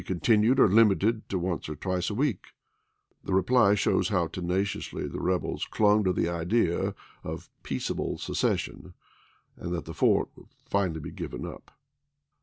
[0.15, 2.53] 'continued or limited to once or twice a week?
[3.23, 6.53] The reply shows how tenaciously the rebels clung 30 ABRAHAM LINCOLN Chap.
[6.55, 6.59] II.
[6.63, 8.93] to the idea of "peaceable secession,"
[9.57, 11.69] and that the fort would be finally given up.